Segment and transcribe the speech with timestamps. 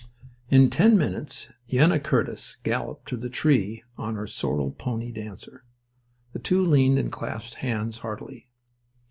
[0.49, 5.63] In ten minutes Yenna Curtis galloped to the tree on her sorrel pony Dancer.
[6.33, 8.49] The two leaned and clasped hands heartily.